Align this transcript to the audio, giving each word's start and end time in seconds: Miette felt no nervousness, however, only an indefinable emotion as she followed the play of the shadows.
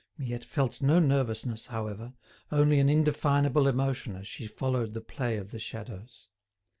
Miette 0.17 0.43
felt 0.45 0.81
no 0.81 0.97
nervousness, 0.97 1.67
however, 1.67 2.13
only 2.51 2.79
an 2.79 2.89
indefinable 2.89 3.67
emotion 3.67 4.15
as 4.15 4.27
she 4.27 4.47
followed 4.47 4.95
the 4.95 4.99
play 5.01 5.37
of 5.37 5.51
the 5.51 5.59
shadows. 5.59 6.27